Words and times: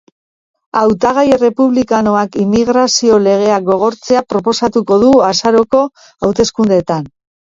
Hautagai 0.79 1.25
errepublikanoak 1.35 2.37
inmigrazio 2.45 3.19
legeak 3.27 3.67
gogortzea 3.69 4.25
proposatuko 4.35 4.99
du 5.05 5.13
azaroko 5.31 5.83
hauteskundeetan. 6.29 7.11